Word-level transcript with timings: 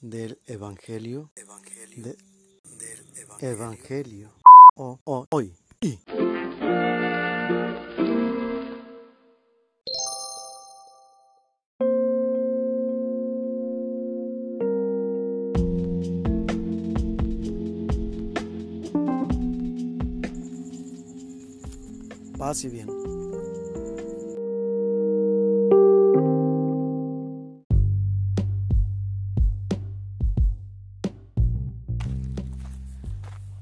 del 0.00 0.38
Evangelio, 0.46 1.30
del 1.34 2.16
Evangelio, 3.40 4.30
o, 4.76 5.26
hoy. 5.30 5.54
Y. 5.80 5.98
Paz 22.38 22.64
y 22.64 22.68
bien. 22.68 23.17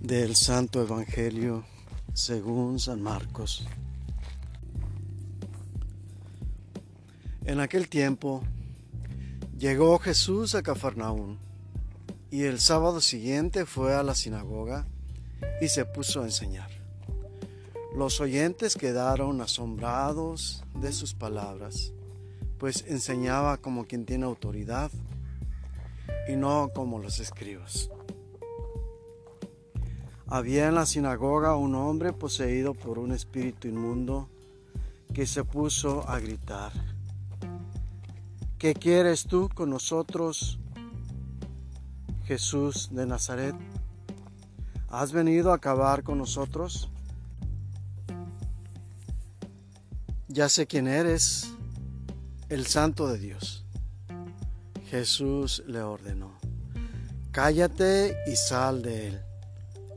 Del 0.07 0.37
Santo 0.37 0.81
Evangelio 0.81 1.65
según 2.15 2.79
San 2.79 3.03
Marcos. 3.03 3.67
En 7.45 7.59
aquel 7.59 7.89
tiempo 7.89 8.45
llegó 9.59 9.99
Jesús 9.99 10.55
a 10.55 10.63
Cafarnaún 10.63 11.41
y 12.31 12.45
el 12.45 12.61
sábado 12.61 13.01
siguiente 13.01 13.67
fue 13.67 13.97
a 13.97 14.05
la 14.05 14.15
sinagoga 14.15 14.87
y 15.61 15.67
se 15.67 15.85
puso 15.85 16.23
a 16.23 16.27
enseñar. 16.27 16.71
Los 17.93 18.21
oyentes 18.21 18.77
quedaron 18.77 19.41
asombrados 19.41 20.63
de 20.81 20.93
sus 20.93 21.15
palabras, 21.15 21.93
pues 22.59 22.85
enseñaba 22.87 23.57
como 23.57 23.87
quien 23.87 24.07
tiene 24.07 24.27
autoridad 24.27 24.93
y 26.29 26.37
no 26.37 26.71
como 26.73 27.01
los 27.01 27.19
escribas. 27.19 27.91
Había 30.29 30.67
en 30.67 30.75
la 30.75 30.87
sinagoga 30.87 31.55
un 31.55 31.77
hombre 31.77 32.13
poseído 32.13 32.75
por 32.75 32.99
un 32.99 33.13
espíritu 33.13 33.69
inmundo 33.69 34.29
que 35.15 35.25
se 35.25 35.45
puso 35.45 36.09
a 36.09 36.19
gritar, 36.19 36.73
¿qué 38.59 38.75
quieres 38.75 39.27
tú 39.27 39.49
con 39.55 39.71
nosotros, 39.71 40.59
Jesús 42.25 42.89
de 42.91 43.07
Nazaret? 43.07 43.55
¿Has 44.89 45.13
venido 45.13 45.53
a 45.53 45.57
acabar 45.57 46.03
con 46.03 46.19
nosotros? 46.19 46.91
Ya 50.27 50.49
sé 50.49 50.67
quién 50.67 50.89
eres, 50.89 51.53
el 52.49 52.67
santo 52.67 53.07
de 53.07 53.19
Dios. 53.19 53.65
Jesús 54.91 55.63
le 55.69 55.83
ordenó, 55.83 56.33
cállate 57.31 58.17
y 58.27 58.35
sal 58.35 58.83
de 58.83 59.09
él 59.09 59.26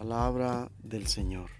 Palabra 0.00 0.72
del 0.82 1.06
Señor. 1.06 1.50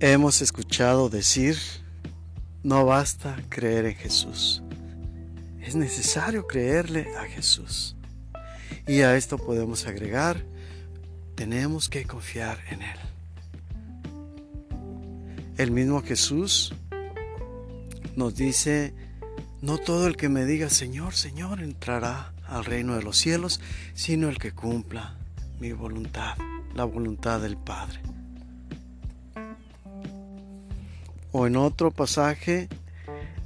Hemos 0.00 0.42
escuchado 0.42 1.08
decir, 1.08 1.56
no 2.64 2.84
basta 2.84 3.36
creer 3.48 3.86
en 3.86 3.94
Jesús, 3.94 4.64
es 5.60 5.76
necesario 5.76 6.48
creerle 6.48 7.06
a 7.16 7.22
Jesús. 7.26 7.94
Y 8.88 9.02
a 9.02 9.14
esto 9.16 9.38
podemos 9.38 9.86
agregar, 9.86 10.44
tenemos 11.36 11.88
que 11.88 12.04
confiar 12.04 12.58
en 12.68 12.82
Él. 12.82 13.13
El 15.56 15.70
mismo 15.70 16.02
Jesús 16.02 16.74
nos 18.16 18.34
dice, 18.34 18.92
no 19.62 19.78
todo 19.78 20.08
el 20.08 20.16
que 20.16 20.28
me 20.28 20.44
diga 20.44 20.68
Señor, 20.68 21.14
Señor 21.14 21.60
entrará 21.60 22.32
al 22.48 22.64
reino 22.64 22.96
de 22.96 23.02
los 23.04 23.16
cielos, 23.16 23.60
sino 23.94 24.28
el 24.28 24.38
que 24.38 24.52
cumpla 24.52 25.16
mi 25.60 25.72
voluntad, 25.72 26.36
la 26.74 26.84
voluntad 26.84 27.40
del 27.40 27.56
Padre. 27.56 28.00
O 31.30 31.46
en 31.46 31.56
otro 31.56 31.92
pasaje, 31.92 32.68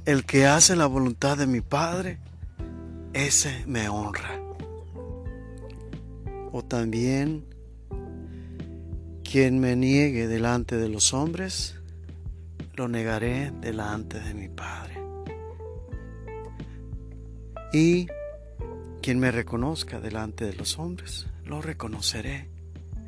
el 0.05 0.25
que 0.25 0.47
hace 0.47 0.75
la 0.75 0.87
voluntad 0.87 1.37
de 1.37 1.45
mi 1.45 1.61
Padre, 1.61 2.17
ese 3.13 3.63
me 3.67 3.87
honra. 3.87 4.41
O 6.51 6.63
también, 6.63 7.45
quien 9.23 9.59
me 9.59 9.75
niegue 9.75 10.27
delante 10.27 10.77
de 10.77 10.89
los 10.89 11.13
hombres, 11.13 11.78
lo 12.79 12.87
negaré 12.87 13.51
delante 13.59 14.21
de 14.21 14.33
mi 14.33 14.47
Padre. 14.47 15.03
Y 17.73 18.07
quien 19.01 19.19
me 19.19 19.31
reconozca 19.31 19.99
delante 19.99 20.45
de 20.45 20.53
los 20.53 20.79
hombres, 20.79 21.27
lo 21.43 21.61
reconoceré 21.61 22.49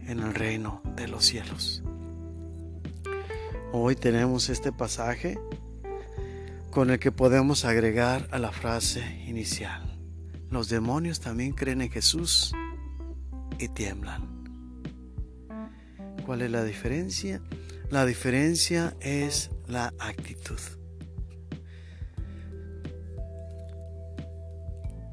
en 0.08 0.20
el 0.20 0.34
reino 0.34 0.82
de 0.98 1.08
los 1.08 1.24
cielos. 1.24 1.84
Hoy 3.72 3.96
tenemos 3.96 4.50
este 4.50 4.74
pasaje 4.74 5.40
con 6.70 6.90
el 6.90 7.00
que 7.00 7.14
podemos 7.14 7.64
agregar 7.64 8.28
a 8.32 8.40
la 8.40 8.52
frase 8.52 9.24
inicial. 9.26 9.98
Los 10.50 10.68
demonios 10.68 11.22
también 11.22 11.54
creen 11.54 11.80
en 11.80 11.92
Jesús 11.92 12.54
y 13.58 13.70
tiemblan. 13.70 14.28
¿Cuál 16.26 16.42
es 16.42 16.52
la 16.52 16.66
diferencia? 16.66 17.42
La 17.90 18.06
diferencia 18.06 18.96
es 19.02 19.50
la 19.72 19.94
actitud. 20.00 20.60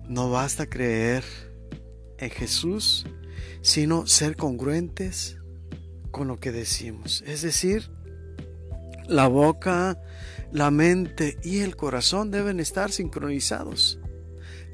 No 0.08 0.30
basta 0.30 0.66
creer 0.66 1.22
en 2.18 2.30
Jesús, 2.30 3.06
sino 3.62 4.06
ser 4.06 4.36
congruentes 4.36 5.38
con 6.10 6.26
lo 6.26 6.40
que 6.40 6.50
decimos. 6.50 7.22
Es 7.26 7.42
decir, 7.42 7.90
la 9.06 9.28
boca, 9.28 10.02
la 10.50 10.70
mente 10.70 11.38
y 11.44 11.60
el 11.60 11.76
corazón 11.76 12.30
deben 12.30 12.58
estar 12.58 12.90
sincronizados, 12.90 14.00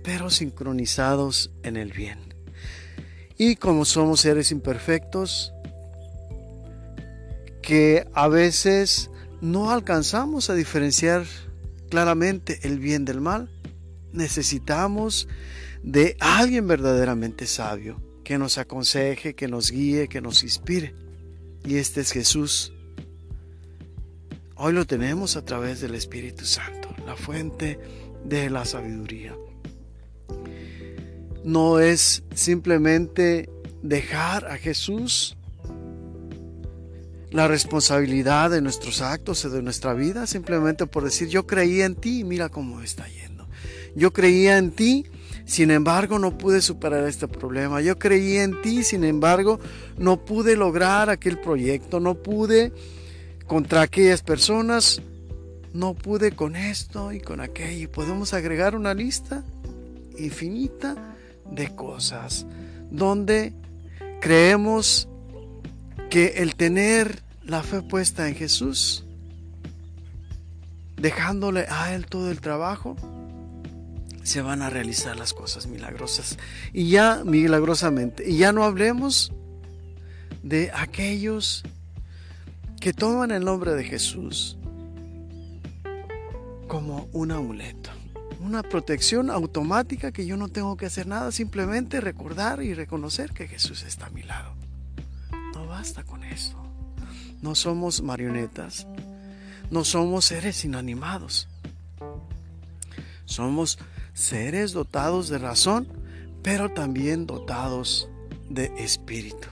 pero 0.02 0.30
sincronizados 0.30 1.52
en 1.62 1.76
el 1.76 1.92
bien. 1.92 2.34
Y 3.36 3.56
como 3.56 3.84
somos 3.84 4.20
seres 4.20 4.50
imperfectos, 4.50 5.52
que 7.60 8.06
a 8.14 8.28
veces 8.28 9.10
no 9.44 9.70
alcanzamos 9.70 10.48
a 10.48 10.54
diferenciar 10.54 11.26
claramente 11.90 12.60
el 12.62 12.78
bien 12.78 13.04
del 13.04 13.20
mal, 13.20 13.50
necesitamos 14.10 15.28
de 15.82 16.16
alguien 16.18 16.66
verdaderamente 16.66 17.46
sabio 17.46 18.02
que 18.24 18.38
nos 18.38 18.56
aconseje, 18.56 19.34
que 19.34 19.46
nos 19.46 19.70
guíe, 19.70 20.08
que 20.08 20.22
nos 20.22 20.44
inspire. 20.44 20.94
Y 21.62 21.76
este 21.76 22.00
es 22.00 22.12
Jesús. 22.12 22.72
Hoy 24.56 24.72
lo 24.72 24.86
tenemos 24.86 25.36
a 25.36 25.44
través 25.44 25.82
del 25.82 25.94
Espíritu 25.94 26.46
Santo, 26.46 26.88
la 27.04 27.14
fuente 27.14 27.78
de 28.24 28.48
la 28.48 28.64
sabiduría. 28.64 29.36
No 31.44 31.80
es 31.80 32.22
simplemente 32.34 33.50
dejar 33.82 34.46
a 34.46 34.56
Jesús 34.56 35.36
la 37.34 37.48
responsabilidad 37.48 38.48
de 38.48 38.62
nuestros 38.62 39.02
actos 39.02 39.44
y 39.44 39.48
de 39.48 39.60
nuestra 39.60 39.92
vida 39.92 40.24
simplemente 40.28 40.86
por 40.86 41.02
decir 41.02 41.26
yo 41.26 41.48
creía 41.48 41.84
en 41.84 41.96
ti 41.96 42.20
y 42.20 42.24
mira 42.24 42.48
cómo 42.48 42.80
está 42.80 43.08
yendo. 43.08 43.48
Yo 43.96 44.12
creía 44.12 44.56
en 44.56 44.70
ti, 44.70 45.04
sin 45.44 45.72
embargo 45.72 46.20
no 46.20 46.38
pude 46.38 46.62
superar 46.62 47.04
este 47.08 47.26
problema. 47.26 47.80
Yo 47.80 47.98
creía 47.98 48.44
en 48.44 48.62
ti, 48.62 48.84
sin 48.84 49.02
embargo 49.02 49.58
no 49.98 50.24
pude 50.24 50.56
lograr 50.56 51.10
aquel 51.10 51.40
proyecto, 51.40 51.98
no 51.98 52.14
pude 52.14 52.72
contra 53.48 53.82
aquellas 53.82 54.22
personas, 54.22 55.02
no 55.72 55.94
pude 55.94 56.36
con 56.36 56.54
esto 56.54 57.10
y 57.10 57.18
con 57.18 57.40
aquello. 57.40 57.90
Podemos 57.90 58.32
agregar 58.32 58.76
una 58.76 58.94
lista 58.94 59.42
infinita 60.16 61.16
de 61.50 61.74
cosas, 61.74 62.46
donde 62.92 63.52
creemos 64.20 65.08
que 66.10 66.34
el 66.36 66.54
tener 66.54 67.23
la 67.46 67.62
fe 67.62 67.82
puesta 67.82 68.28
en 68.28 68.34
Jesús, 68.34 69.04
dejándole 70.96 71.66
a 71.68 71.94
Él 71.94 72.06
todo 72.06 72.30
el 72.30 72.40
trabajo, 72.40 72.96
se 74.22 74.40
van 74.40 74.62
a 74.62 74.70
realizar 74.70 75.16
las 75.16 75.34
cosas 75.34 75.66
milagrosas. 75.66 76.38
Y 76.72 76.88
ya 76.88 77.22
milagrosamente. 77.24 78.28
Y 78.28 78.38
ya 78.38 78.52
no 78.52 78.64
hablemos 78.64 79.32
de 80.42 80.70
aquellos 80.74 81.62
que 82.80 82.92
toman 82.92 83.30
el 83.30 83.44
nombre 83.44 83.72
de 83.74 83.84
Jesús 83.84 84.58
como 86.68 87.08
un 87.12 87.30
amuleto, 87.30 87.90
una 88.40 88.62
protección 88.62 89.30
automática 89.30 90.12
que 90.12 90.26
yo 90.26 90.36
no 90.36 90.48
tengo 90.48 90.76
que 90.76 90.86
hacer 90.86 91.06
nada, 91.06 91.30
simplemente 91.30 92.00
recordar 92.00 92.62
y 92.62 92.74
reconocer 92.74 93.32
que 93.32 93.46
Jesús 93.46 93.84
está 93.84 94.06
a 94.06 94.10
mi 94.10 94.22
lado. 94.22 94.54
No 95.54 95.66
basta 95.66 96.02
con 96.02 96.24
eso. 96.24 96.63
No 97.44 97.54
somos 97.54 98.00
marionetas, 98.00 98.86
no 99.70 99.84
somos 99.84 100.24
seres 100.24 100.64
inanimados. 100.64 101.46
Somos 103.26 103.78
seres 104.14 104.72
dotados 104.72 105.28
de 105.28 105.36
razón, 105.36 105.86
pero 106.42 106.70
también 106.70 107.26
dotados 107.26 108.08
de 108.48 108.72
espíritu. 108.78 109.48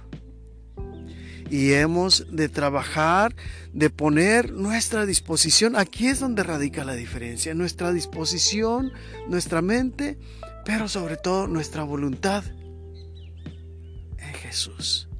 Y 1.50 1.72
hemos 1.72 2.34
de 2.34 2.48
trabajar, 2.48 3.36
de 3.74 3.90
poner 3.90 4.52
nuestra 4.52 5.04
disposición, 5.04 5.76
aquí 5.76 6.06
es 6.06 6.18
donde 6.18 6.44
radica 6.44 6.84
la 6.84 6.94
diferencia, 6.94 7.52
nuestra 7.52 7.92
disposición, 7.92 8.90
nuestra 9.28 9.60
mente, 9.60 10.18
pero 10.64 10.88
sobre 10.88 11.18
todo 11.18 11.46
nuestra 11.46 11.82
voluntad 11.82 12.42
en 14.16 14.32
Jesús. 14.32 15.10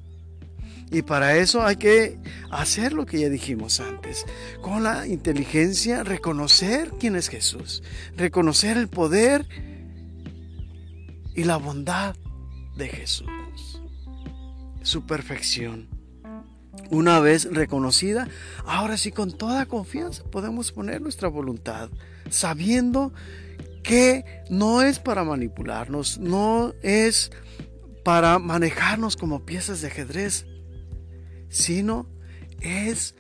Y 0.93 1.01
para 1.01 1.39
eso 1.39 1.65
hay 1.65 1.77
que 1.77 2.19
hacer 2.51 2.93
lo 2.93 3.07
que 3.07 3.19
ya 3.19 3.31
dijimos 3.31 3.81
antes, 3.81 4.27
con 4.61 4.83
la 4.83 5.07
inteligencia, 5.07 6.05
reconocer 6.05 6.93
quién 7.01 7.17
es 7.17 7.29
Jesús, 7.29 7.83
reconocer 8.15 8.77
el 8.77 8.89
poder 8.89 9.49
y 11.35 11.45
la 11.45 11.57
bondad 11.57 12.15
de 12.77 12.89
Jesús, 12.89 13.81
su 14.83 15.07
perfección. 15.07 15.89
Una 16.91 17.21
vez 17.21 17.49
reconocida, 17.51 18.29
ahora 18.67 18.99
sí 18.99 19.13
con 19.13 19.33
toda 19.33 19.65
confianza 19.65 20.25
podemos 20.25 20.73
poner 20.73 21.01
nuestra 21.01 21.29
voluntad, 21.29 21.89
sabiendo 22.29 23.15
que 23.83 24.45
no 24.51 24.83
es 24.83 24.99
para 24.99 25.25
manipularnos, 25.25 26.19
no 26.19 26.75
es 26.83 27.31
para 28.05 28.39
manejarnos 28.39 29.17
como 29.17 29.47
piezas 29.47 29.81
de 29.81 29.87
ajedrez, 29.87 30.45
sino 31.53 32.07
es 32.61 33.15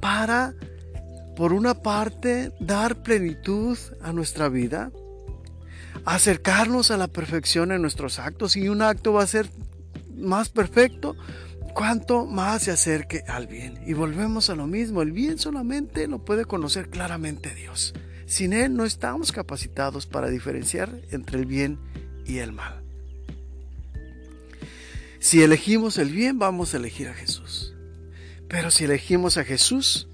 para, 0.00 0.54
por 1.36 1.52
una 1.52 1.82
parte, 1.82 2.52
dar 2.60 3.02
plenitud 3.02 3.76
a 4.02 4.12
nuestra 4.12 4.48
vida, 4.48 4.92
acercarnos 6.04 6.92
a 6.92 6.96
la 6.96 7.08
perfección 7.08 7.72
en 7.72 7.82
nuestros 7.82 8.20
actos 8.20 8.54
y 8.56 8.68
un 8.68 8.82
acto 8.82 9.12
va 9.12 9.24
a 9.24 9.26
ser 9.26 9.50
más 10.16 10.48
perfecto 10.50 11.16
cuanto 11.74 12.26
más 12.26 12.62
se 12.62 12.70
acerque 12.70 13.24
al 13.26 13.46
bien. 13.46 13.80
Y 13.86 13.94
volvemos 13.94 14.50
a 14.50 14.54
lo 14.54 14.66
mismo, 14.66 15.02
el 15.02 15.12
bien 15.12 15.38
solamente 15.38 16.06
lo 16.08 16.24
puede 16.24 16.44
conocer 16.44 16.90
claramente 16.90 17.54
Dios. 17.54 17.94
Sin 18.26 18.52
Él 18.52 18.76
no 18.76 18.84
estamos 18.84 19.32
capacitados 19.32 20.06
para 20.06 20.28
diferenciar 20.28 20.90
entre 21.10 21.38
el 21.38 21.46
bien 21.46 21.78
y 22.26 22.38
el 22.38 22.52
mal. 22.52 22.82
Si 25.20 25.42
elegimos 25.42 25.98
el 25.98 26.10
bien, 26.10 26.38
vamos 26.38 26.74
a 26.74 26.76
elegir 26.76 27.08
a 27.08 27.14
Jesús. 27.14 27.74
Pero 28.48 28.70
si 28.70 28.84
elegimos 28.84 29.36
a 29.36 29.44
Jesús, 29.44 30.08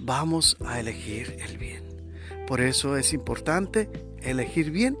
vamos 0.00 0.56
a 0.64 0.80
elegir 0.80 1.36
el 1.48 1.58
bien. 1.58 1.84
Por 2.46 2.60
eso 2.60 2.96
es 2.96 3.12
importante 3.12 3.88
elegir 4.20 4.70
bien 4.70 4.98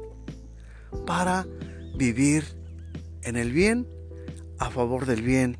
para 1.06 1.46
vivir 1.96 2.44
en 3.22 3.36
el 3.36 3.52
bien, 3.52 3.88
a 4.58 4.70
favor 4.70 5.06
del 5.06 5.22
bien 5.22 5.58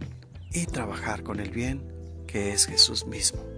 y 0.53 0.67
trabajar 0.67 1.23
con 1.23 1.41
el 1.41 1.51
bien 1.51 1.83
que 2.27 2.53
es 2.53 2.67
Jesús 2.67 3.07
mismo. 3.07 3.54